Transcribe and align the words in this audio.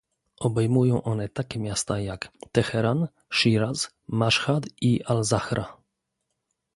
obejmują 0.39 1.03
one 1.03 1.29
takie 1.29 1.59
miasta, 1.59 1.99
jak 1.99 2.31
Teheran, 2.51 3.07
Sziraz, 3.31 3.91
Maszhad 4.07 4.63
i 4.81 5.03
Alzahra 5.03 5.77